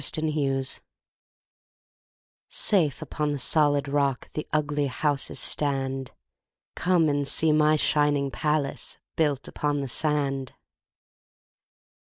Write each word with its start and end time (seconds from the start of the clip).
Second 0.03 0.33
Fig 0.33 0.65
SAFE 2.49 3.03
upon 3.03 3.29
the 3.29 3.37
solid 3.37 3.87
rock 3.87 4.31
the 4.33 4.47
ugly 4.51 4.87
houses 4.87 5.39
stand: 5.39 6.09
Come 6.73 7.07
and 7.07 7.27
see 7.27 7.51
my 7.51 7.75
shining 7.75 8.31
palace 8.31 8.97
built 9.15 9.47
upon 9.47 9.81
the 9.81 9.87
sand! 9.87 10.53